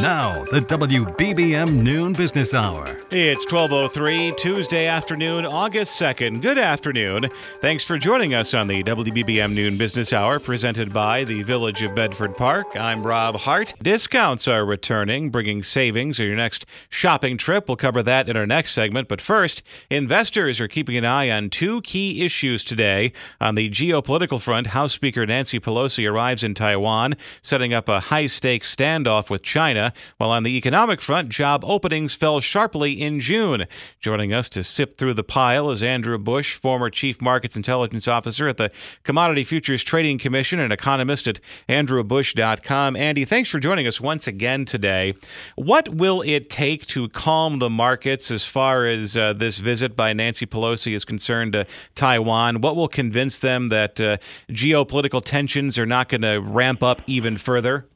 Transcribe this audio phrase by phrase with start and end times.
[0.00, 3.00] Now, the WBBM Noon Business Hour.
[3.10, 6.40] It's 12:03 Tuesday afternoon, August 2nd.
[6.40, 7.28] Good afternoon.
[7.60, 11.96] Thanks for joining us on the WBBM Noon Business Hour presented by the Village of
[11.96, 12.76] Bedford Park.
[12.76, 13.74] I'm Rob Hart.
[13.82, 17.66] Discounts are returning, bringing savings on your next shopping trip.
[17.66, 21.50] We'll cover that in our next segment, but first, investors are keeping an eye on
[21.50, 23.12] two key issues today.
[23.40, 28.72] On the geopolitical front, House Speaker Nancy Pelosi arrives in Taiwan, setting up a high-stakes
[28.76, 33.66] standoff with China while on the economic front, job openings fell sharply in June.
[34.00, 38.48] Joining us to sip through the pile is Andrew Busch, former Chief Markets Intelligence Officer
[38.48, 38.70] at the
[39.04, 42.96] Commodity Futures Trading Commission and economist at andrewbusch.com.
[42.96, 45.14] Andy, thanks for joining us once again today.
[45.56, 50.12] What will it take to calm the markets as far as uh, this visit by
[50.12, 52.60] Nancy Pelosi is concerned to Taiwan?
[52.60, 54.18] What will convince them that uh,
[54.50, 57.86] geopolitical tensions are not going to ramp up even further?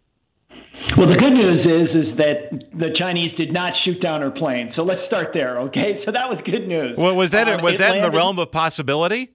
[0.97, 4.73] Well, the good news is is that the Chinese did not shoot down her plane.
[4.77, 6.01] So let's start there, okay?
[6.05, 6.97] So that was good news.
[6.99, 9.31] Well, was that um, was that landed, in the realm of possibility?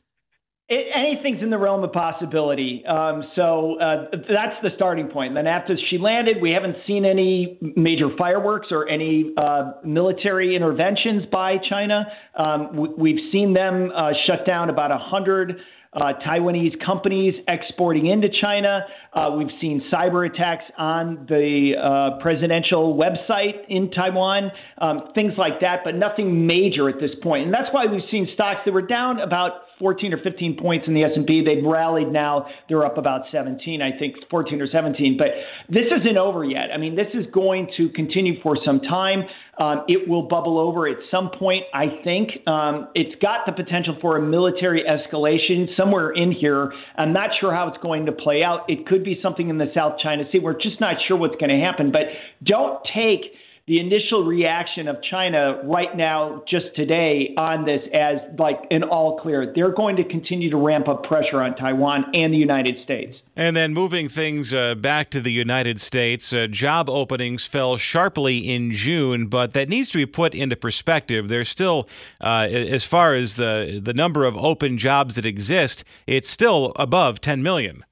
[0.69, 2.83] It, anything's in the realm of possibility.
[2.85, 5.33] Um, so uh, that's the starting point.
[5.33, 11.23] Then after she landed, we haven't seen any major fireworks or any uh, military interventions
[11.31, 12.05] by China.
[12.37, 15.57] Um, we, have seen them uh, shut down about a hundred
[15.97, 18.85] uh, Taiwanese companies exporting into China.
[19.13, 25.59] Uh, we've seen cyber attacks on the uh, presidential website in Taiwan, um, things like
[25.61, 27.45] that, but nothing major at this point.
[27.45, 30.93] And that's why we've seen stocks that were down about 14 or 15 points in
[30.93, 31.43] the S&P.
[31.45, 32.47] They've rallied now.
[32.67, 35.17] They're up about 17, I think 14 or 17.
[35.17, 35.27] But
[35.69, 36.69] this isn't over yet.
[36.73, 39.23] I mean, this is going to continue for some time.
[39.59, 42.29] Um, it will bubble over at some point, I think.
[42.47, 46.71] Um, it's got the potential for a military escalation somewhere in here.
[46.97, 48.65] I'm not sure how it's going to play out.
[48.67, 50.39] It could be something in the South China Sea.
[50.39, 51.91] We're just not sure what's going to happen.
[51.91, 52.03] But
[52.43, 53.21] don't take–
[53.67, 59.19] the initial reaction of China right now, just today, on this as like an all
[59.19, 59.51] clear.
[59.53, 63.17] They're going to continue to ramp up pressure on Taiwan and the United States.
[63.35, 68.37] And then moving things uh, back to the United States, uh, job openings fell sharply
[68.37, 71.27] in June, but that needs to be put into perspective.
[71.27, 71.89] There's still,
[72.21, 77.19] uh, as far as the the number of open jobs that exist, it's still above
[77.19, 77.83] 10 million.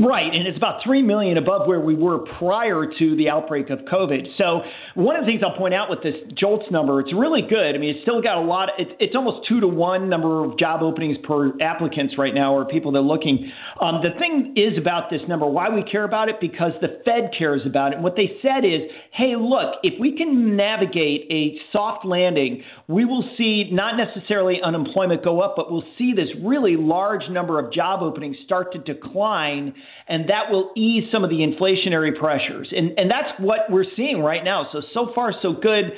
[0.00, 3.80] Right, and it's about three million above where we were prior to the outbreak of
[3.80, 4.28] COVID.
[4.38, 4.60] So
[4.94, 7.74] one of the things I'll point out with this JOLTS number, it's really good.
[7.74, 8.68] I mean, it's still got a lot.
[8.78, 12.64] It's, it's almost two to one number of job openings per applicants right now, or
[12.64, 13.50] people that are looking.
[13.80, 17.32] Um, the thing is about this number, why we care about it, because the Fed
[17.36, 17.96] cares about it.
[17.96, 18.82] And what they said is,
[19.12, 25.24] hey, look, if we can navigate a soft landing, we will see not necessarily unemployment
[25.24, 29.74] go up, but we'll see this really large number of job openings start to decline
[30.08, 32.68] and that will ease some of the inflationary pressures.
[32.74, 34.68] And, and that's what we're seeing right now.
[34.72, 35.92] So, so far, so good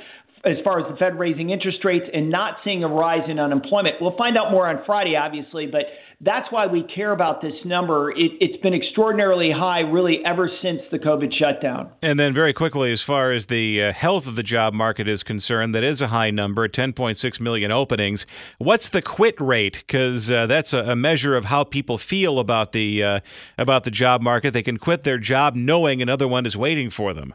[0.44, 3.96] as far as the Fed raising interest rates and not seeing a rise in unemployment.
[4.00, 5.82] We'll find out more on Friday, obviously, but
[6.22, 8.10] that's why we care about this number.
[8.10, 11.90] It, has been extraordinarily high, really, ever since the COVID shutdown.
[12.02, 15.22] And then, very quickly, as far as the uh, health of the job market is
[15.22, 18.26] concerned, that is a high number 10.6 million openings.
[18.58, 19.82] What's the quit rate?
[19.86, 23.20] Because uh, that's a, a, measure of how people feel about the, uh,
[23.56, 24.52] about the job market.
[24.52, 27.34] They can quit their job knowing another one is waiting for them.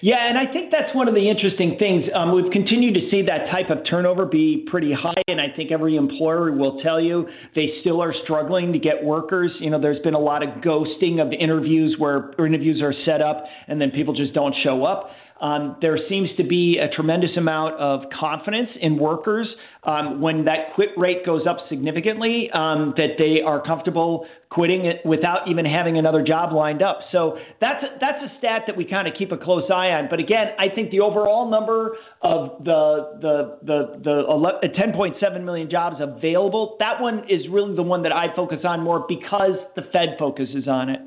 [0.00, 2.04] Yeah, and I think that's one of the interesting things.
[2.14, 5.72] Um, we've continued to see that type of turnover be pretty high, and I think
[5.72, 9.50] every employer will tell you they still are struggling to get workers.
[9.60, 13.44] You know, there's been a lot of ghosting of interviews where interviews are set up
[13.68, 15.10] and then people just don't show up.
[15.40, 19.48] Um, there seems to be a tremendous amount of confidence in workers
[19.82, 25.04] um, when that quit rate goes up significantly, um, that they are comfortable quitting it
[25.04, 27.00] without even having another job lined up.
[27.10, 30.06] So that's a, that's a stat that we kind of keep a close eye on.
[30.08, 34.24] But again, I think the overall number of the the the
[34.62, 38.82] the 10.7 million jobs available, that one is really the one that I focus on
[38.82, 41.00] more because the Fed focuses on it.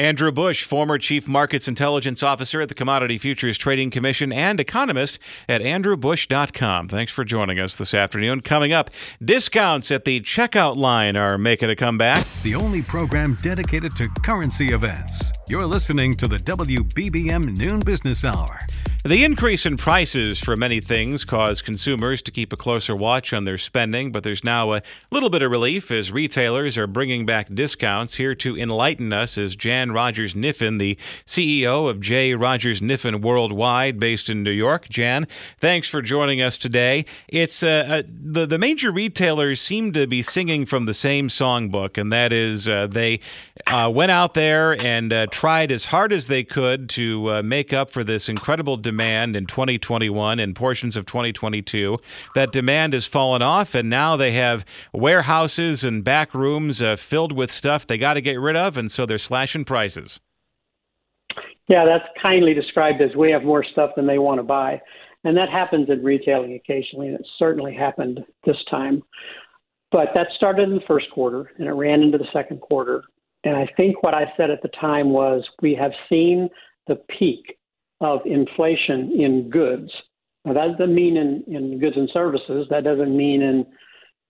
[0.00, 5.18] Andrew Busch, former Chief Markets Intelligence Officer at the Commodity Futures Trading Commission and economist
[5.46, 6.88] at andrewbusch.com.
[6.88, 8.40] Thanks for joining us this afternoon.
[8.40, 8.88] Coming up,
[9.22, 12.26] discounts at the checkout line are making a comeback.
[12.42, 15.32] The only program dedicated to currency events.
[15.50, 18.58] You're listening to the WBBM Noon Business Hour.
[19.02, 23.46] The increase in prices for many things caused consumers to keep a closer watch on
[23.46, 27.48] their spending, but there's now a little bit of relief as retailers are bringing back
[27.54, 28.16] discounts.
[28.16, 32.34] Here to enlighten us is Jan Rogers Kniffen, the CEO of J.
[32.34, 34.86] Rogers Kniffen Worldwide, based in New York.
[34.90, 35.26] Jan,
[35.58, 37.06] thanks for joining us today.
[37.26, 41.96] It's uh, uh, the the major retailers seem to be singing from the same songbook,
[41.96, 43.20] and that is uh, they
[43.66, 47.72] uh, went out there and uh, tried as hard as they could to uh, make
[47.72, 51.98] up for this incredible demand in 2021 and portions of 2022.
[52.34, 57.32] That demand has fallen off, and now they have warehouses and back rooms uh, filled
[57.32, 60.18] with stuff they got to get rid of, and so they're slashing prices.
[61.68, 64.80] Yeah, that's kindly described as we have more stuff than they want to buy.
[65.22, 69.02] And that happens in retailing occasionally, and it certainly happened this time.
[69.92, 73.04] But that started in the first quarter and it ran into the second quarter.
[73.44, 76.48] And I think what I said at the time was we have seen
[76.86, 77.56] the peak
[78.00, 79.90] of inflation in goods.
[80.44, 82.66] Now that doesn't mean in, in goods and services.
[82.70, 83.66] That doesn't mean in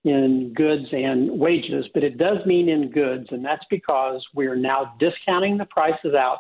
[0.03, 4.95] in goods and wages, but it does mean in goods, and that's because we're now
[4.99, 6.39] discounting the prices out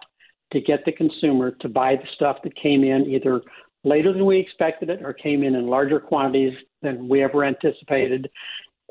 [0.52, 3.42] to get the consumer to buy the stuff that came in either
[3.84, 8.30] later than we expected it or came in in larger quantities than we ever anticipated,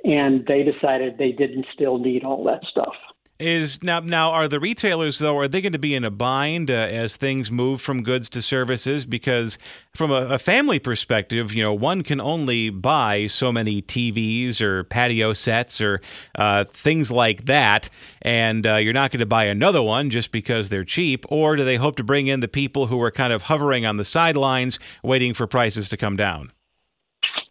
[0.03, 2.93] and they decided they didn't still need all that stuff
[3.39, 6.69] is now now are the retailers though are they going to be in a bind
[6.69, 9.05] uh, as things move from goods to services?
[9.05, 9.57] Because
[9.93, 14.83] from a, a, family perspective you know one can only buy so many tvs or
[14.85, 16.01] patio sets or
[16.35, 17.89] uh, things like that
[18.21, 21.63] and uh, you're not going to buy another one just because they're cheap or do
[21.63, 24.79] they hope to bring in the people who are kind of hovering on the sidelines
[25.03, 26.51] waiting for prices to come down?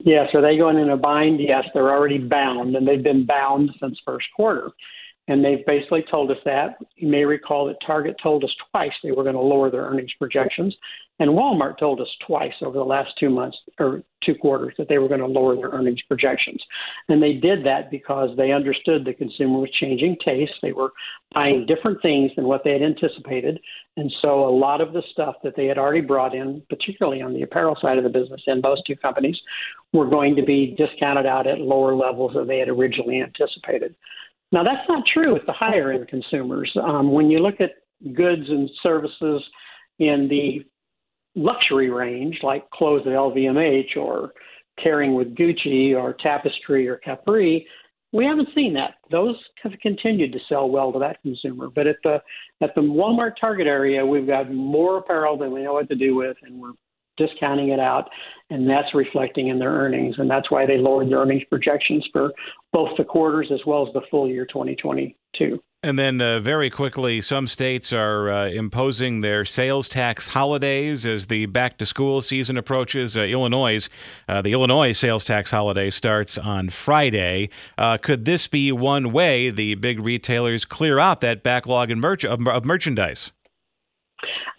[0.00, 1.40] Yes are they going in a bind?
[1.40, 4.73] Yes they're already bound and they've been bound since first quarter
[5.29, 6.79] and they've basically told us that.
[6.97, 10.13] You may recall that Target told us twice they were going to lower their earnings
[10.19, 10.75] projections,
[11.21, 14.99] and Walmart told us twice over the last two months or two quarters that they
[14.99, 16.63] were going to lower their earnings projections.
[17.09, 20.55] And they did that because they understood the consumer was changing tastes.
[20.63, 20.93] They were
[21.35, 23.59] buying different things than what they had anticipated.
[23.97, 27.35] And so a lot of the stuff that they had already brought in, particularly on
[27.35, 29.37] the apparel side of the business in those two companies,
[29.93, 33.95] were going to be discounted out at lower levels than they had originally anticipated.
[34.50, 36.73] Now, that's not true with the higher end consumers.
[36.83, 37.71] Um, when you look at
[38.15, 39.43] goods and services
[39.99, 40.65] in the
[41.35, 44.33] luxury range, like clothes at LVMH or
[44.85, 47.67] Kering with Gucci or Tapestry or Capri,
[48.12, 48.95] we haven't seen that.
[49.11, 51.69] Those have continued to sell well to that consumer.
[51.75, 52.23] But at the
[52.62, 56.15] at the Walmart Target area, we've got more apparel than we know what to do
[56.15, 56.73] with, and we're
[57.19, 58.09] discounting it out,
[58.49, 60.15] and that's reflecting in their earnings.
[60.19, 62.33] And that's why they lowered their earnings projections for
[62.73, 65.61] both the quarters as well as the full year 2022.
[65.81, 71.26] And then, uh, very quickly, some states are uh, imposing their sales tax holidays as
[71.26, 73.17] the back to school season approaches.
[73.17, 73.88] Uh, Illinois,
[74.29, 77.49] uh, the Illinois sales tax holiday starts on Friday.
[77.79, 82.25] Uh, could this be one way the big retailers clear out that backlog in merch-
[82.25, 83.31] of, of merchandise?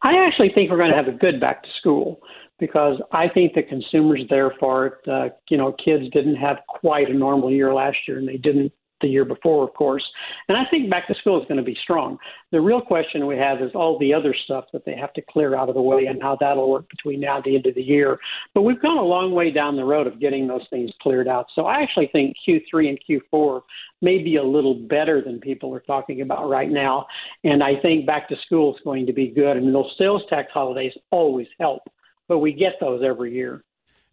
[0.02, 2.22] I actually think we're going to have a good back to school
[2.60, 4.94] because I think the consumers there for it.
[5.08, 8.72] Uh, you know, kids didn't have quite a normal year last year, and they didn't
[9.02, 10.04] the year before, of course.
[10.48, 12.18] And I think back to school is going to be strong.
[12.52, 15.56] The real question we have is all the other stuff that they have to clear
[15.56, 17.82] out of the way and how that'll work between now and the end of the
[17.82, 18.20] year.
[18.54, 21.48] But we've gone a long way down the road of getting those things cleared out.
[21.56, 23.62] So I actually think Q3 and Q4
[24.02, 27.06] may be a little better than people are talking about right now.
[27.44, 29.58] And I think back to school is going to be good.
[29.58, 31.84] And those sales tax holidays always help
[32.30, 33.62] but we get those every year.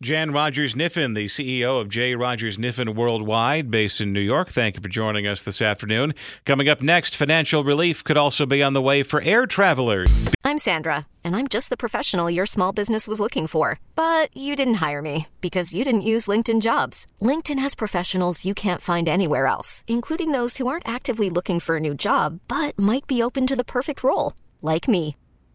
[0.02, 2.14] Jan Rogers Kniffen, the CEO of J.
[2.16, 4.50] Rogers Kniffen Worldwide, based in New York.
[4.50, 6.12] Thank you for joining us this afternoon.
[6.44, 10.10] Coming up next, financial relief could also be on the way for air travelers.
[10.44, 13.80] I'm Sandra, and I'm just the professional your small business was looking for.
[13.94, 17.06] But you didn't hire me because you didn't use LinkedIn jobs.
[17.22, 21.76] LinkedIn has professionals you can't find anywhere else, including those who aren't actively looking for
[21.76, 25.16] a new job but might be open to the perfect role, like me.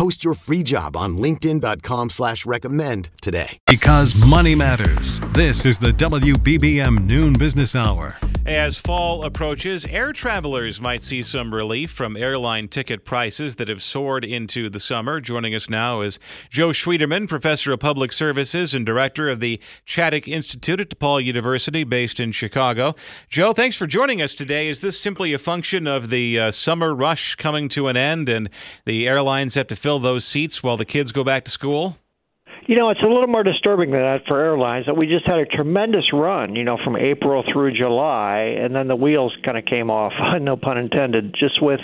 [0.00, 3.58] Post your free job on linkedin.com slash recommend today.
[3.66, 5.20] Because money matters.
[5.34, 8.16] This is the WBBM Noon Business Hour.
[8.46, 13.82] As fall approaches, air travelers might see some relief from airline ticket prices that have
[13.82, 15.20] soared into the summer.
[15.20, 20.26] Joining us now is Joe Schwieterman, professor of public services and director of the Chaddick
[20.26, 22.94] Institute at DePaul University, based in Chicago.
[23.28, 24.68] Joe, thanks for joining us today.
[24.68, 28.48] Is this simply a function of the uh, summer rush coming to an end and
[28.86, 31.96] the airlines have to fill those seats while the kids go back to school?
[32.66, 34.86] You know, it's a little more disturbing than that for airlines.
[34.86, 38.86] That we just had a tremendous run, you know, from April through July, and then
[38.86, 40.12] the wheels kind of came off.
[40.40, 41.34] no pun intended.
[41.34, 41.80] Just with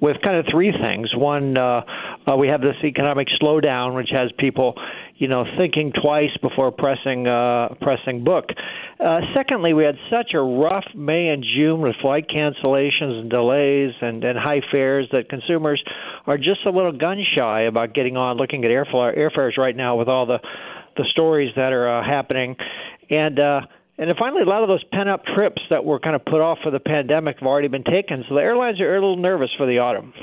[0.00, 1.10] with kind of three things.
[1.14, 1.82] One, uh,
[2.26, 4.74] uh, we have this economic slowdown, which has people,
[5.16, 8.46] you know, thinking twice before pressing uh, pressing book.
[8.98, 13.92] Uh, secondly, we had such a rough May and June with flight cancellations and delays
[14.00, 15.82] and, and high fares that consumers
[16.26, 19.96] are just a little gun shy about getting on looking at airfare, airfares right now
[19.96, 20.38] with all the
[20.96, 22.56] the stories that are uh, happening,
[23.10, 23.38] and.
[23.38, 23.60] uh
[24.00, 26.40] and then finally, a lot of those pent up trips that were kind of put
[26.40, 28.24] off for the pandemic have already been taken.
[28.26, 30.14] So the airlines are a little nervous for the autumn.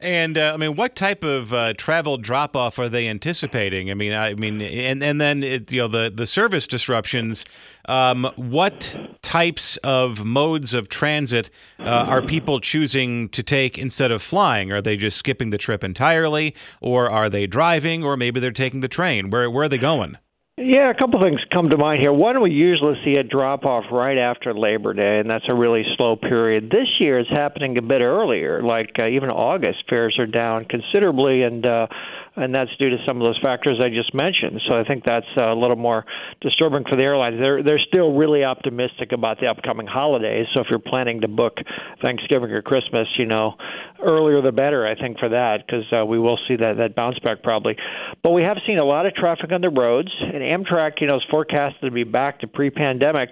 [0.00, 3.92] And uh, I mean, what type of uh, travel drop off are they anticipating?
[3.92, 7.44] I mean, I mean, and and then it, you know the the service disruptions.
[7.88, 11.48] Um, what types of modes of transit
[11.78, 14.72] uh, are people choosing to take instead of flying?
[14.72, 18.80] Are they just skipping the trip entirely, or are they driving, or maybe they're taking
[18.80, 19.30] the train?
[19.30, 20.18] Where where are they going?
[20.58, 22.14] Yeah, a couple things come to mind here.
[22.14, 25.82] One, we usually see a drop off right after Labor Day, and that's a really
[25.98, 26.70] slow period.
[26.70, 28.62] This year, it's happening a bit earlier.
[28.62, 31.88] Like uh, even August, fares are down considerably, and uh,
[32.36, 34.60] and that's due to some of those factors I just mentioned.
[34.68, 36.04] So I think that's a little more
[36.40, 37.38] disturbing for the airlines.
[37.38, 40.46] They're they're still really optimistic about the upcoming holidays.
[40.54, 41.58] So if you're planning to book
[42.02, 43.54] Thanksgiving or Christmas, you know,
[44.02, 44.86] earlier the better.
[44.86, 47.76] I think for that because uh, we will see that that bounce back probably.
[48.22, 51.16] But we have seen a lot of traffic on the roads, and Amtrak, you know,
[51.16, 53.30] is forecasted to be back to pre-pandemic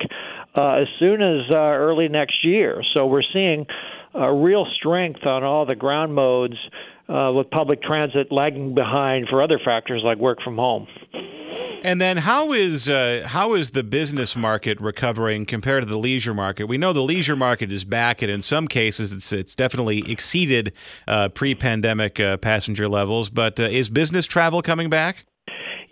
[0.56, 2.82] uh, as soon as uh, early next year.
[2.94, 3.66] So we're seeing
[4.14, 6.56] a real strength on all the ground modes
[7.08, 10.86] uh, with public transit lagging behind for other factors like work from home.
[11.84, 16.32] And then, how is uh, how is the business market recovering compared to the leisure
[16.32, 16.64] market?
[16.64, 20.72] We know the leisure market is back, and in some cases, it's it's definitely exceeded
[21.06, 23.28] uh, pre-pandemic uh, passenger levels.
[23.28, 25.26] But uh, is business travel coming back?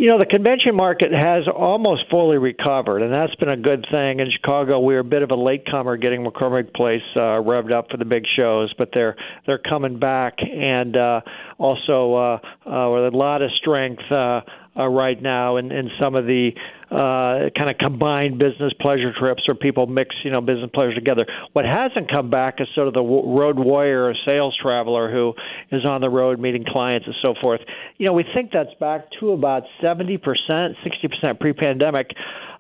[0.02, 4.18] You know, the convention market has almost fully recovered, and that's been a good thing.
[4.18, 7.88] In Chicago, we are a bit of a latecomer getting McCormick Place uh, revved up
[7.88, 9.14] for the big shows, but they're
[9.46, 11.20] they're coming back, and uh,
[11.56, 14.02] also uh, uh, with a lot of strength.
[14.10, 14.40] Uh,
[14.76, 16.50] uh, right now in, in some of the
[16.90, 21.26] uh, kind of combined business pleasure trips where people mix, you know, business pleasure together.
[21.52, 25.34] What hasn't come back is sort of the road warrior or sales traveler who
[25.70, 27.60] is on the road meeting clients and so forth.
[27.98, 32.10] You know, we think that's back to about 70%, 60% pre-pandemic.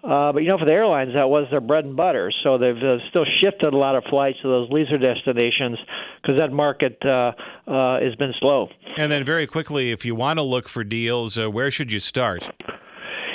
[0.02, 2.32] Uh, but you know, for the airlines, that was their bread and butter.
[2.42, 5.78] So they've uh, still shifted a lot of flights to those leisure destinations
[6.20, 7.32] because that market uh,
[7.68, 8.68] uh, has been slow.
[8.96, 12.00] And then, very quickly, if you want to look for deals, uh, where should you
[12.00, 12.50] start?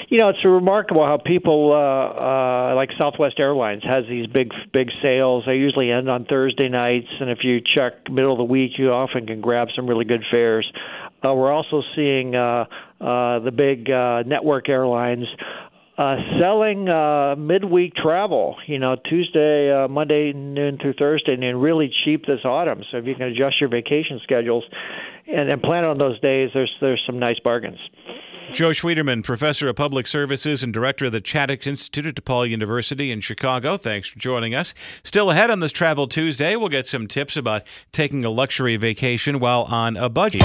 [0.10, 4.90] you know, it's remarkable how people uh, uh, like Southwest Airlines has these big big
[5.02, 5.44] sales.
[5.46, 8.92] They usually end on Thursday nights, and if you check middle of the week, you
[8.92, 10.72] often can grab some really good fares.
[11.26, 12.66] Uh, we're also seeing uh,
[13.02, 15.26] uh, the big uh, network airlines
[15.98, 18.56] uh, selling uh, midweek travel.
[18.68, 22.84] You know, Tuesday, uh, Monday noon through Thursday noon, really cheap this autumn.
[22.92, 24.64] So if you can adjust your vacation schedules
[25.28, 27.80] and, and plan on those days, there's there's some nice bargains.
[28.54, 33.12] Joe Schwieterman, professor of public services and director of the Chaddick Institute at DePaul University
[33.12, 33.76] in Chicago.
[33.76, 34.74] Thanks for joining us.
[35.04, 39.40] Still ahead on this Travel Tuesday, we'll get some tips about taking a luxury vacation
[39.40, 40.44] while on a budget.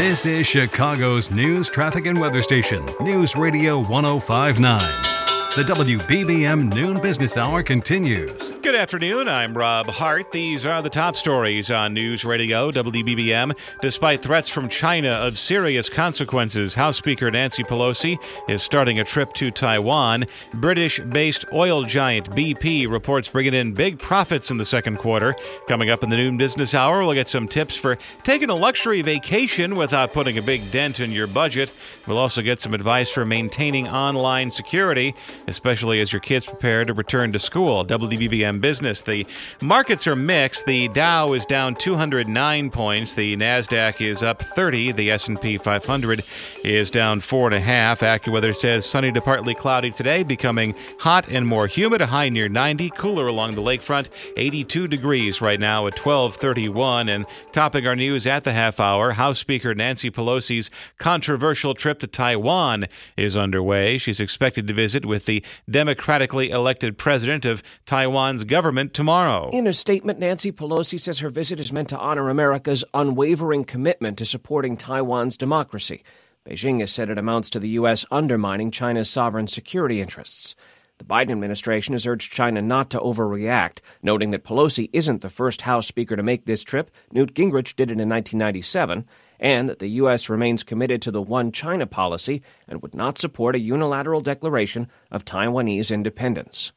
[0.00, 5.19] This is Chicago's news, traffic, and weather station, News Radio 1059.
[5.56, 8.52] The WBBM Noon Business Hour continues.
[8.62, 9.28] Good afternoon.
[9.28, 10.30] I'm Rob Hart.
[10.30, 13.58] These are the top stories on News Radio WBBM.
[13.82, 18.16] Despite threats from China of serious consequences, House Speaker Nancy Pelosi
[18.48, 20.24] is starting a trip to Taiwan.
[20.54, 25.34] British based oil giant BP reports bringing in big profits in the second quarter.
[25.66, 29.02] Coming up in the Noon Business Hour, we'll get some tips for taking a luxury
[29.02, 31.72] vacation without putting a big dent in your budget.
[32.06, 35.12] We'll also get some advice for maintaining online security.
[35.50, 37.84] Especially as your kids prepare to return to school.
[37.84, 39.02] WBBM Business.
[39.02, 39.26] The
[39.60, 40.64] markets are mixed.
[40.64, 43.14] The Dow is down 209 points.
[43.14, 44.92] The Nasdaq is up 30.
[44.92, 46.24] The S&P 500
[46.64, 48.00] is down four and a half.
[48.00, 52.00] AccuWeather says sunny to partly cloudy today, becoming hot and more humid.
[52.00, 52.90] A high near 90.
[52.90, 54.08] Cooler along the lakefront.
[54.36, 57.08] 82 degrees right now at 12:31.
[57.08, 62.06] And topping our news at the half hour, House Speaker Nancy Pelosi's controversial trip to
[62.06, 63.98] Taiwan is underway.
[63.98, 65.28] She's expected to visit with
[65.68, 69.50] democratically elected president of Taiwan's government tomorrow.
[69.52, 74.18] In a statement, Nancy Pelosi says her visit is meant to honor America's unwavering commitment
[74.18, 76.02] to supporting Taiwan's democracy.
[76.48, 78.06] Beijing has said it amounts to the U.S.
[78.10, 80.56] undermining China's sovereign security interests.
[81.00, 85.62] The Biden administration has urged China not to overreact, noting that Pelosi isn't the first
[85.62, 86.90] House Speaker to make this trip.
[87.10, 89.06] Newt Gingrich did it in 1997,
[89.38, 90.28] and that the U.S.
[90.28, 95.24] remains committed to the One China policy and would not support a unilateral declaration of
[95.24, 96.70] Taiwanese independence.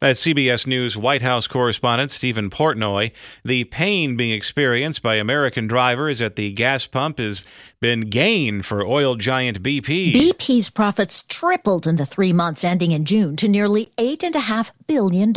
[0.00, 3.10] That's CBS News White House correspondent Steven Portnoy.
[3.44, 7.42] The pain being experienced by American drivers at the gas pump has
[7.80, 10.12] been gain for oil giant BP.
[10.14, 15.32] BP's profits tripled in the three months ending in June to nearly $8.5 billion,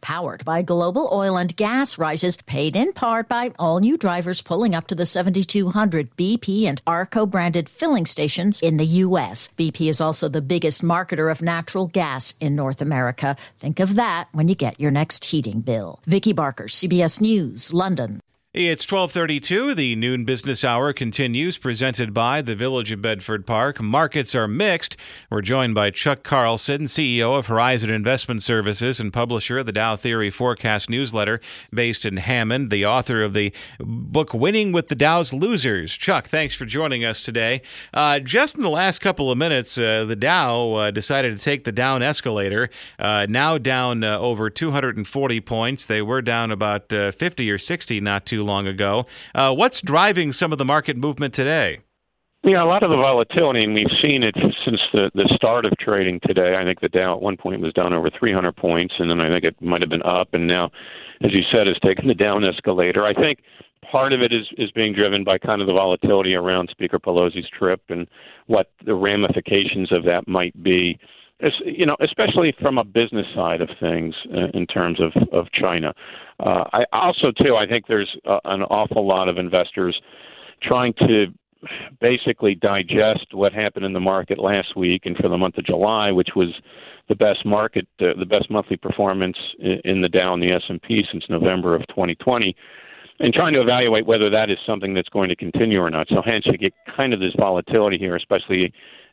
[0.00, 4.76] powered by global oil and gas rises, paid in part by all new drivers pulling
[4.76, 9.50] up to the 7,200 BP and ARCO branded filling stations in the U.S.
[9.58, 13.36] BP is also the biggest marketer of natural gas in North America.
[13.58, 16.00] Think of that when you get your next heating bill.
[16.06, 18.20] Vicki Barker, CBS News, London.
[18.54, 19.74] It's 1232.
[19.74, 23.82] The noon business hour continues, presented by the Village of Bedford Park.
[23.82, 24.96] Markets are mixed.
[25.28, 29.96] We're joined by Chuck Carlson, CEO of Horizon Investment Services and publisher of the Dow
[29.96, 31.40] Theory Forecast newsletter
[31.72, 35.92] based in Hammond, the author of the book Winning with the Dow's Losers.
[35.96, 37.60] Chuck, thanks for joining us today.
[37.92, 41.64] Uh, just in the last couple of minutes, uh, the Dow uh, decided to take
[41.64, 42.70] the down escalator,
[43.00, 45.86] uh, now down uh, over 240 points.
[45.86, 49.06] They were down about uh, 50 or 60 not too long ago.
[49.34, 51.80] Uh, what's driving some of the market movement today?
[52.44, 54.34] Yeah, a lot of the volatility, and we've seen it
[54.66, 56.56] since the, the start of trading today.
[56.56, 59.30] I think the Dow at one point was down over 300 points, and then I
[59.30, 60.70] think it might have been up, and now,
[61.22, 63.06] as you said, has taken the down escalator.
[63.06, 63.38] I think
[63.90, 67.48] part of it is is being driven by kind of the volatility around Speaker Pelosi's
[67.48, 68.06] trip and
[68.46, 70.98] what the ramifications of that might be
[71.64, 75.92] you know, especially from a business side of things uh, in terms of of China.
[76.40, 80.00] Uh, I also too, I think there's uh, an awful lot of investors
[80.62, 81.26] trying to
[82.00, 86.10] basically digest what happened in the market last week and for the month of July,
[86.10, 86.48] which was
[87.08, 91.04] the best market, uh, the best monthly performance in, in the Dow and the S&P
[91.10, 92.54] since November of 2020
[93.20, 96.08] and trying to evaluate whether that is something that's going to continue or not.
[96.08, 98.72] So hence you get kind of this volatility here, especially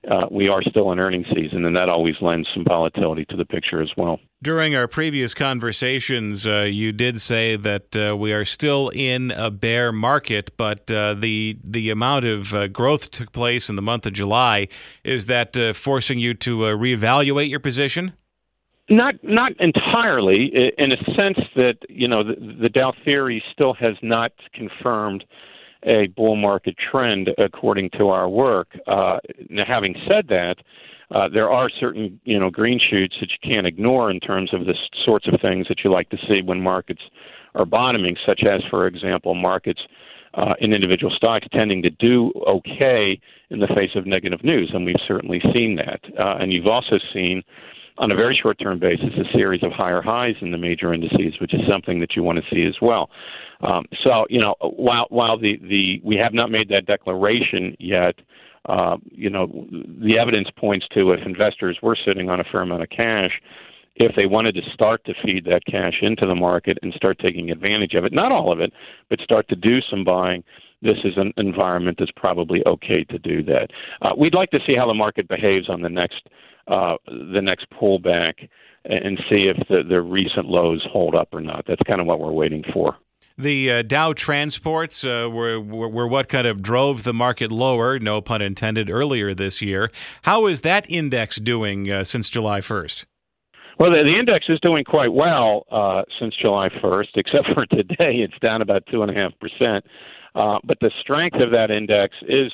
[0.10, 3.46] uh, we are still in earnings season, and that always lends some volatility to the
[3.46, 4.20] picture as well.
[4.42, 9.52] During our previous conversations, uh, you did say that uh, we are still in a
[9.52, 14.08] bear market, but uh, the the amount of uh, growth took place in the month
[14.08, 14.68] of July.
[15.04, 18.14] Is that uh, forcing you to reevaluate your position?
[18.92, 23.96] Not not entirely, in a sense that you know the, the Dow theory still has
[24.02, 25.24] not confirmed
[25.84, 28.68] a bull market trend according to our work.
[28.88, 30.58] Uh, now, having said that,
[31.10, 34.66] uh, there are certain you know green shoots that you can't ignore in terms of
[34.66, 34.76] the
[35.06, 37.02] sorts of things that you like to see when markets
[37.56, 39.82] are bottoming, such as, for example, markets
[40.34, 44.86] uh, in individual stocks tending to do okay in the face of negative news, and
[44.86, 46.02] we've certainly seen that.
[46.20, 47.42] Uh, and you've also seen
[47.98, 51.40] on a very short term basis a series of higher highs in the major indices,
[51.40, 53.10] which is something that you want to see as well.
[53.62, 58.16] Um, so, you know, while while the, the we have not made that declaration yet,
[58.66, 62.84] uh, you know, the evidence points to if investors were sitting on a fair amount
[62.84, 63.32] of cash,
[63.96, 67.52] if they wanted to start to feed that cash into the market and start taking
[67.52, 68.72] advantage of it, not all of it,
[69.10, 70.44] but start to do some buying,
[70.82, 73.68] this is an environment that's probably okay to do that.
[74.02, 76.28] Uh, we'd like to see how the market behaves on the next
[76.72, 78.50] uh, the next pullback
[78.86, 81.66] and see if the, the recent lows hold up or not.
[81.68, 82.98] That's kind of what we're waiting for.
[83.38, 88.00] The uh, Dow transports uh, were, were, were what kind of drove the market lower,
[88.00, 89.92] no pun intended, earlier this year.
[90.24, 93.06] How is that index doing uh, since July 1st?
[93.80, 98.18] Well, the, the, index is doing quite well uh, since July 1st, except for today,
[98.18, 99.86] it's down about two and a half percent.
[100.36, 102.52] Uh, but the strength of that index is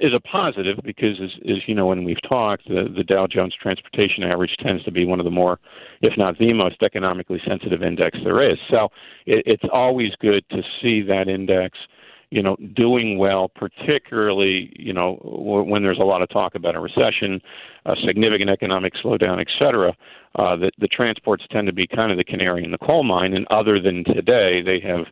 [0.00, 3.54] is a positive because, as, as you know, when we've talked, the, the Dow Jones
[3.60, 5.58] Transportation Average tends to be one of the more,
[6.00, 8.58] if not the most, economically sensitive index there is.
[8.70, 8.88] So
[9.26, 11.78] it, it's always good to see that index
[12.30, 15.18] you know, doing well, particularly, you know,
[15.66, 17.40] when there's a lot of talk about a recession,
[17.86, 19.92] a significant economic slowdown, et cetera.
[20.36, 23.34] Uh, the, the transports tend to be kind of the canary in the coal mine,
[23.34, 25.06] and other than today, they have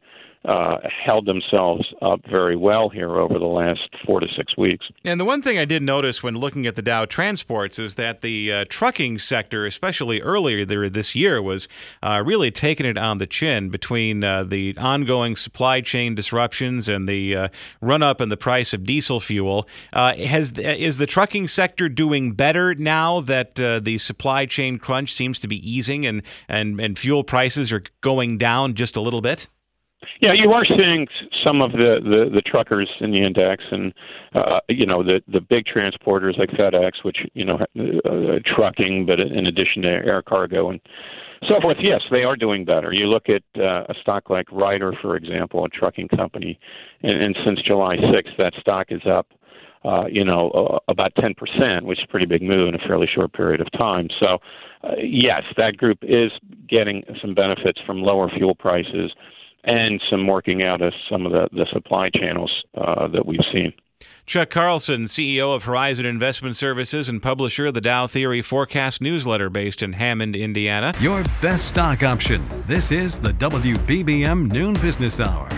[0.45, 4.87] uh, held themselves up very well here over the last four to six weeks.
[5.05, 8.23] And the one thing I did notice when looking at the Dow transports is that
[8.23, 11.69] the uh, trucking sector, especially earlier this year, was
[12.03, 17.09] uh, really taking it on the chin between uh, the ongoing supply chain disruptions and
[17.09, 17.49] the uh,
[17.81, 19.69] run up in the price of diesel fuel.
[19.93, 25.39] Uh, has is the trucking sector doing better now that the supply chain crunch seems
[25.39, 29.49] to be easing and, and, and fuel prices are going down just a little bit?
[30.21, 31.07] Yeah, you are seeing
[31.45, 33.95] some of the, the, the truckers in the index, and
[34.35, 39.21] uh, you know the the big transporters like FedEx, which you know uh, trucking, but
[39.21, 40.81] in addition to air cargo and
[41.47, 41.77] so forth.
[41.81, 42.93] Yes, they are doing better.
[42.93, 46.59] You look at uh, a stock like Ryder, for example, a trucking company,
[47.03, 49.29] and, and since July 6th, that stock is up.
[49.85, 53.07] Uh, you know, uh, about 10%, which is a pretty big move in a fairly
[53.07, 54.09] short period of time.
[54.19, 54.39] So,
[54.83, 56.33] uh, yes, that group is
[56.69, 59.13] getting some benefits from lower fuel prices
[59.69, 63.73] and some working out of some of the, the supply channels uh, that we've seen.
[64.25, 69.51] Chuck Carlson, CEO of Horizon Investment Services and publisher of the Dow Theory Forecast newsletter
[69.51, 70.93] based in Hammond, Indiana.
[71.01, 72.47] Your best stock option.
[72.67, 75.49] This is the WBBM Noon Business Hour.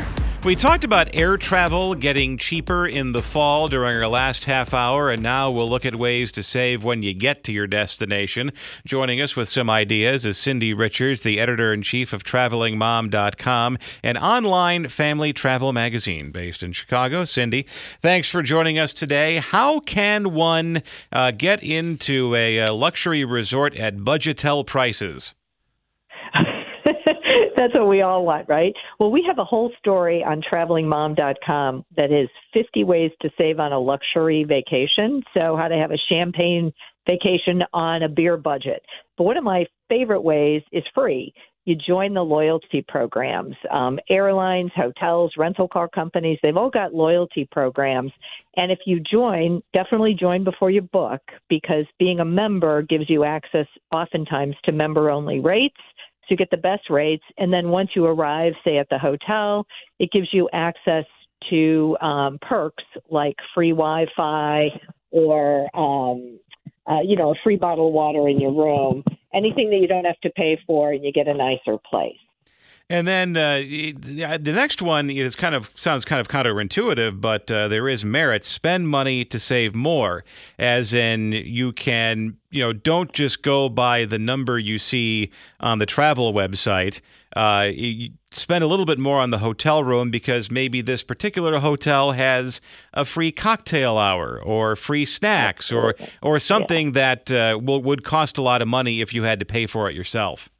[0.42, 5.10] We talked about air travel getting cheaper in the fall during our last half hour,
[5.10, 8.50] and now we'll look at ways to save when you get to your destination.
[8.86, 14.16] Joining us with some ideas is Cindy Richards, the editor in chief of TravelingMom.com, an
[14.16, 17.26] online family travel magazine based in Chicago.
[17.26, 17.66] Cindy,
[18.00, 19.36] thanks for joining us today.
[19.36, 25.34] How can one uh, get into a, a luxury resort at budgetel prices?
[27.60, 28.72] That's what we all want, right?
[28.98, 33.70] Well, we have a whole story on travelingmom.com that is 50 ways to save on
[33.74, 35.22] a luxury vacation.
[35.34, 36.72] So, how to have a champagne
[37.06, 38.82] vacation on a beer budget.
[39.18, 41.34] But one of my favorite ways is free.
[41.66, 43.54] You join the loyalty programs.
[43.70, 48.12] Um, airlines, hotels, rental car companies, they've all got loyalty programs.
[48.56, 51.20] And if you join, definitely join before you book
[51.50, 55.76] because being a member gives you access oftentimes to member only rates
[56.28, 57.24] you get the best rates.
[57.38, 59.66] And then once you arrive, say at the hotel,
[59.98, 61.04] it gives you access
[61.48, 64.68] to um, perks like free Wi-Fi
[65.10, 66.38] or um,
[66.86, 69.02] uh, you know a free bottle of water in your room.
[69.32, 72.16] Anything that you don't have to pay for, and you get a nicer place.
[72.90, 77.68] And then uh, the next one is kind of sounds kind of counterintuitive, but uh,
[77.68, 78.44] there is merit.
[78.44, 80.24] Spend money to save more,
[80.58, 85.78] as in you can you know don't just go by the number you see on
[85.78, 87.00] the travel website.
[87.36, 87.70] Uh,
[88.32, 92.60] spend a little bit more on the hotel room because maybe this particular hotel has
[92.94, 97.14] a free cocktail hour or free snacks or or something yeah.
[97.14, 99.88] that uh, will, would cost a lot of money if you had to pay for
[99.88, 100.50] it yourself.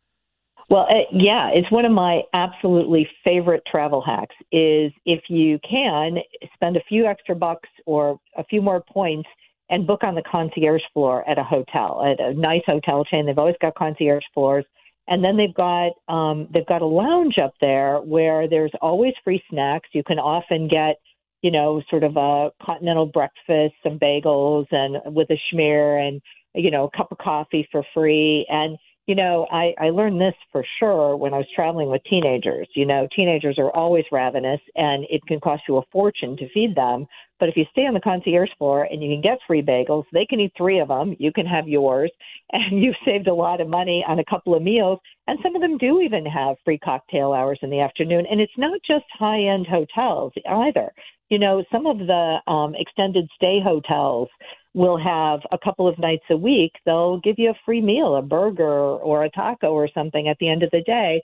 [0.70, 4.36] Well, uh, yeah, it's one of my absolutely favorite travel hacks.
[4.52, 6.18] Is if you can
[6.54, 9.28] spend a few extra bucks or a few more points
[9.68, 13.26] and book on the concierge floor at a hotel, at a nice hotel chain.
[13.26, 14.64] They've always got concierge floors,
[15.08, 19.42] and then they've got um, they've got a lounge up there where there's always free
[19.50, 19.88] snacks.
[19.92, 21.00] You can often get
[21.42, 26.20] you know sort of a continental breakfast, some bagels, and with a schmear, and
[26.54, 28.78] you know a cup of coffee for free, and
[29.10, 32.68] you know, I, I learned this for sure when I was traveling with teenagers.
[32.76, 36.76] You know, teenagers are always ravenous and it can cost you a fortune to feed
[36.76, 37.08] them.
[37.40, 40.26] But if you stay on the concierge floor and you can get free bagels, they
[40.26, 41.16] can eat three of them.
[41.18, 42.12] You can have yours,
[42.52, 45.00] and you've saved a lot of money on a couple of meals.
[45.26, 48.26] And some of them do even have free cocktail hours in the afternoon.
[48.30, 50.92] And it's not just high end hotels either.
[51.30, 54.28] You know, some of the um, extended stay hotels
[54.74, 58.22] will have a couple of nights a week, they'll give you a free meal, a
[58.22, 61.22] burger or a taco or something at the end of the day.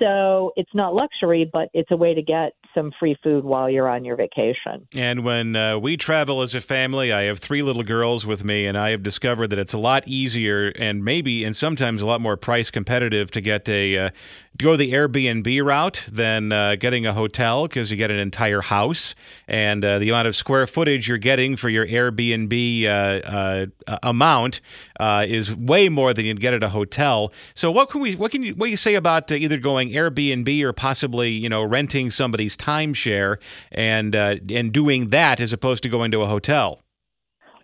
[0.00, 3.88] So it's not luxury, but it's a way to get some free food while you're
[3.88, 4.86] on your vacation.
[4.94, 8.66] And when uh, we travel as a family, I have three little girls with me,
[8.66, 12.20] and I have discovered that it's a lot easier and maybe and sometimes a lot
[12.20, 14.10] more price competitive to get a uh,
[14.58, 19.14] go the Airbnb route than uh, getting a hotel because you get an entire house,
[19.46, 24.60] and uh, the amount of square footage you're getting for your Airbnb uh, uh, amount
[25.00, 27.32] is way more than you'd get at a hotel.
[27.54, 30.72] So what can we what can you what you say about either going Airbnb or
[30.72, 33.38] possibly you know renting somebody's timeshare
[33.72, 36.80] and uh, and doing that as opposed to going to a hotel.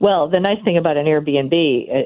[0.01, 1.53] Well, the nice thing about an Airbnb,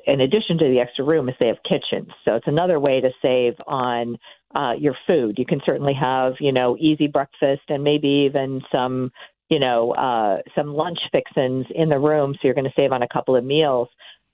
[0.07, 2.11] in addition to the extra room, is they have kitchens.
[2.25, 4.19] So it's another way to save on
[4.55, 5.37] uh, your food.
[5.39, 9.13] You can certainly have, you know, easy breakfast and maybe even some
[9.49, 13.03] you know, uh, some lunch fixins in the room, so you're going to save on
[13.03, 13.89] a couple of meals.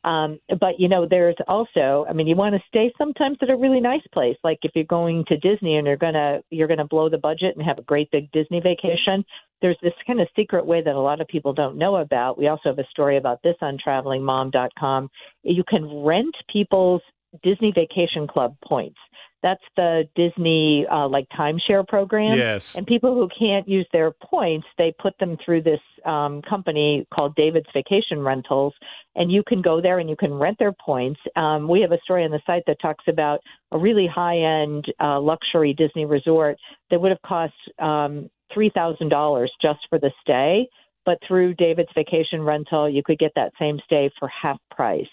[0.04, 3.56] Um, but you know, there's also, I mean, you want to stay sometimes at a
[3.56, 4.36] really nice place.
[4.44, 7.64] Like if you're going to Disney and you're gonna you're gonna blow the budget and
[7.64, 9.24] have a great big Disney vacation.
[9.62, 12.36] There's this kind of secret way that a lot of people don't know about.
[12.36, 15.08] We also have a story about this on TravelingMom.com.
[15.42, 17.00] You can rent people's
[17.42, 18.98] Disney Vacation Club points.
[19.44, 22.38] That's the Disney uh, like timeshare program.
[22.38, 22.76] Yes.
[22.76, 27.36] And people who can't use their points, they put them through this um, company called
[27.36, 28.72] David's Vacation Rentals,
[29.14, 31.20] and you can go there and you can rent their points.
[31.36, 35.20] Um, we have a story on the site that talks about a really high-end uh,
[35.20, 36.56] luxury Disney resort
[36.90, 40.66] that would have cost um, three thousand dollars just for the stay,
[41.04, 45.06] but through David's Vacation Rental, you could get that same stay for half price.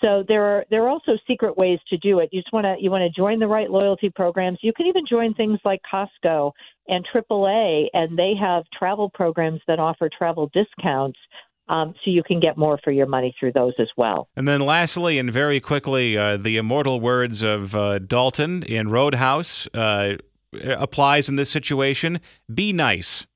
[0.00, 2.28] So there are there are also secret ways to do it.
[2.32, 4.58] You just want to you want to join the right loyalty programs.
[4.62, 6.52] You can even join things like Costco
[6.88, 11.18] and AAA, and they have travel programs that offer travel discounts.
[11.66, 14.28] Um, so you can get more for your money through those as well.
[14.36, 19.66] And then, lastly, and very quickly, uh, the immortal words of uh, Dalton in Roadhouse
[19.72, 20.16] uh,
[20.62, 22.20] applies in this situation:
[22.52, 23.26] "Be nice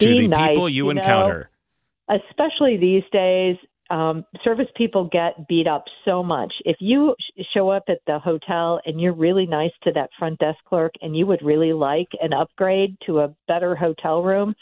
[0.00, 1.50] Be to the nice, people you, you encounter."
[2.08, 3.56] Know, especially these days,
[3.90, 6.52] um, service people get beat up so much.
[6.64, 10.38] If you sh- show up at the hotel and you're really nice to that front
[10.38, 14.54] desk clerk and you would really like an upgrade to a better hotel room,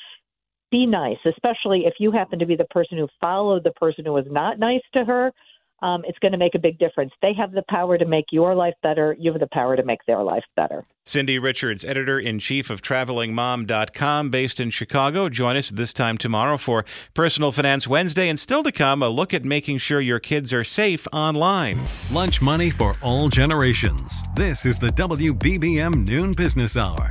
[0.70, 4.12] be nice, especially if you happen to be the person who followed the person who
[4.12, 5.33] was not nice to her.
[5.82, 7.12] Um, it's going to make a big difference.
[7.22, 9.16] They have the power to make your life better.
[9.18, 10.84] You have the power to make their life better.
[11.06, 15.28] Cindy Richards, editor in chief of TravelingMom.com, based in Chicago.
[15.28, 19.32] Join us this time tomorrow for Personal Finance Wednesday, and still to come, a look
[19.34, 21.84] at making sure your kids are safe online.
[22.12, 24.22] Lunch money for all generations.
[24.36, 27.10] This is the WBBM Noon Business Hour.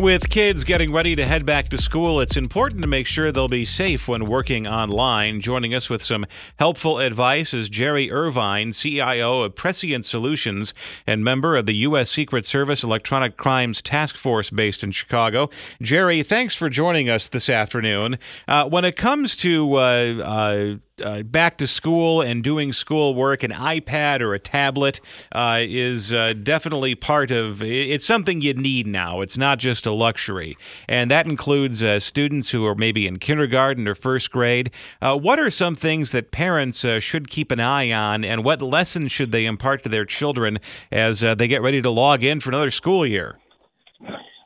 [0.00, 3.48] With kids getting ready to head back to school, it's important to make sure they'll
[3.48, 5.42] be safe when working online.
[5.42, 6.24] Joining us with some
[6.58, 10.72] helpful advice is Jerry Irvine, CIO of Prescient Solutions
[11.06, 12.10] and member of the U.S.
[12.10, 15.50] Secret Service Electronic Crimes Task Force based in Chicago.
[15.82, 18.18] Jerry, thanks for joining us this afternoon.
[18.48, 23.50] Uh, when it comes to uh, uh, uh, back to school and doing schoolwork, an
[23.50, 25.00] iPad or a tablet
[25.32, 29.20] uh, is uh, definitely part of it's something you need now.
[29.20, 30.56] It's not just a luxury.
[30.88, 34.70] And that includes uh, students who are maybe in kindergarten or first grade.
[35.00, 38.62] Uh, what are some things that parents uh, should keep an eye on, and what
[38.62, 40.58] lessons should they impart to their children
[40.90, 43.38] as they get ready to log in for another school year?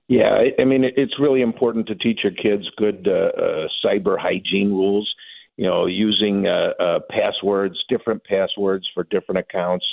[0.09, 3.09] Yeah, I mean, it's really important to teach your kids good
[3.85, 5.13] cyber hygiene rules
[5.57, 9.87] you know, using uh, uh, passwords, different passwords for different accounts.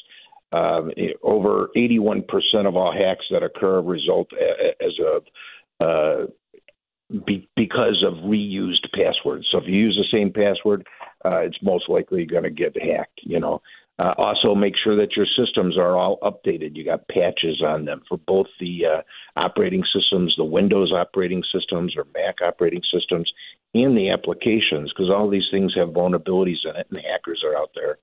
[0.54, 0.92] Um,
[1.24, 2.26] over 81%
[2.66, 4.28] of all hacks that occur result
[4.82, 5.24] as of
[5.80, 6.26] uh,
[7.26, 9.48] be, because of reused passwords.
[9.52, 10.86] So if you use the same password,
[11.24, 13.22] uh, it's most likely going to get hacked.
[13.24, 13.62] You know,
[14.00, 16.76] uh, also, make sure that your systems are all updated.
[16.76, 19.02] You got patches on them for both the uh,
[19.40, 23.32] operating systems, the Windows operating systems or Mac operating systems,
[23.74, 27.72] and the applications, because all these things have vulnerabilities in it, and hackers are out
[27.76, 27.98] there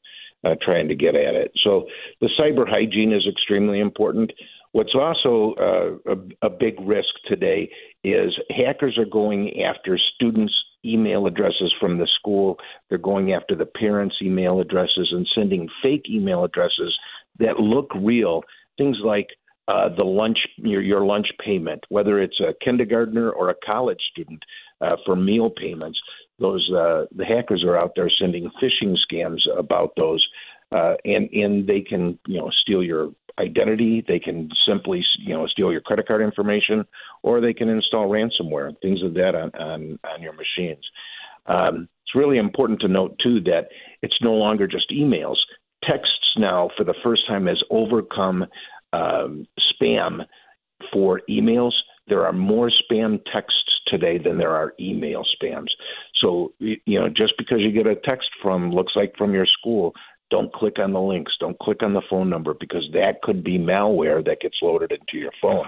[0.45, 1.53] uh, trying to get at it.
[1.65, 1.87] So
[2.21, 4.33] the cyber hygiene is extremely important.
[4.73, 7.71] What's also uh, a, a big risk today
[8.05, 10.55] is hackers are going after students'
[10.85, 12.57] email addresses from the school.
[12.89, 16.97] They're going after the parents' email addresses and sending fake email addresses
[17.39, 18.43] that look real.
[18.77, 19.27] Things like
[19.67, 24.43] uh, the lunch, your, your lunch payment, whether it's a kindergartner or a college student
[24.81, 25.99] uh, for meal payments.
[26.39, 30.27] Those uh, the hackers are out there sending phishing scams about those,
[30.73, 34.05] uh, and and they can you know steal your identity.
[34.07, 36.85] They can simply, you know, steal your credit card information,
[37.23, 40.85] or they can install ransomware, and things of that on on, on your machines.
[41.47, 43.69] Um, it's really important to note too that
[44.03, 45.37] it's no longer just emails.
[45.85, 48.45] Texts now, for the first time, has overcome
[48.93, 50.21] um, spam
[50.93, 51.73] for emails.
[52.09, 55.69] There are more spam texts today than there are email spams.
[56.21, 59.95] So, you know, just because you get a text from looks like from your school
[60.31, 61.33] don't click on the links.
[61.41, 65.17] Don't click on the phone number because that could be malware that gets loaded into
[65.17, 65.67] your phone.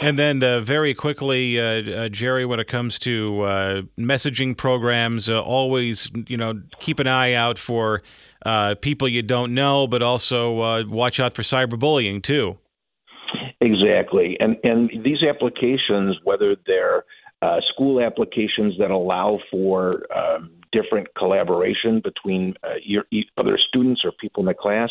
[0.00, 5.28] And then, uh, very quickly, uh, uh, Jerry, when it comes to uh, messaging programs,
[5.28, 8.02] uh, always you know keep an eye out for
[8.46, 12.56] uh, people you don't know, but also watch out for cyberbullying too.
[13.60, 17.04] Exactly, and and these applications, whether they're
[17.72, 23.04] school applications that allow for um, different collaboration between uh, your
[23.36, 24.90] other students or people in the class,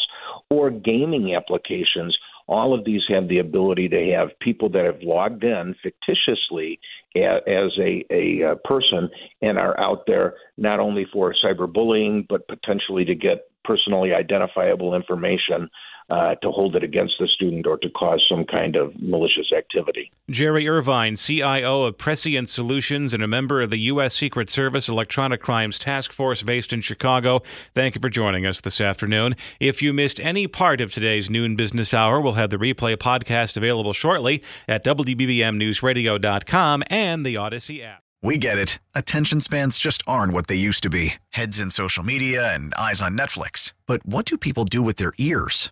[0.50, 2.18] or gaming applications.
[2.48, 6.80] All of these have the ability to have people that have logged in fictitiously
[7.16, 9.10] as a, a, uh, person
[9.42, 15.70] and are out there not only for cyberbullying but potentially to get personally identifiable information
[16.10, 20.12] uh, to hold it against the student or to cause some kind of malicious activity.
[20.30, 24.16] Jerry Irvine, CIO of Prescient Solutions and a member of the U.S.
[24.16, 27.42] Secret Service Electronic Crimes Task Force based in Chicago.
[27.74, 29.36] Thank you for joining us this afternoon.
[29.60, 33.58] If you missed any part of today's noon business hour, we'll have the replay podcast
[33.58, 38.04] available shortly at WBBMNewsRadio.com and the Audacy app.
[38.22, 38.80] We get it.
[38.94, 43.02] Attention spans just aren't what they used to be heads in social media and eyes
[43.02, 43.74] on Netflix.
[43.88, 45.72] But what do people do with their ears?